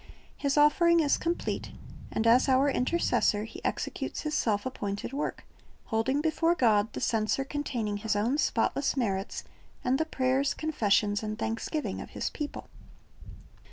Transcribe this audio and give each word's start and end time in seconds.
His 0.35 0.57
offering 0.57 0.99
is 0.99 1.19
complete, 1.19 1.73
and 2.11 2.25
as 2.25 2.49
our 2.49 2.67
Intercessor 2.67 3.43
He 3.43 3.63
executes 3.63 4.21
His 4.21 4.33
self 4.33 4.65
appointed 4.65 5.13
work, 5.13 5.45
holding 5.85 6.21
before 6.21 6.55
God 6.55 6.91
the 6.93 6.99
censer 6.99 7.43
containing 7.43 7.97
His 7.97 8.15
own 8.15 8.39
spotless 8.39 8.97
merits 8.97 9.43
and 9.83 9.99
the 9.99 10.05
prayers, 10.05 10.55
confessions, 10.55 11.21
and 11.21 11.37
thanksgiving 11.37 12.01
of 12.01 12.09
His 12.17 12.31
people. 12.31 12.65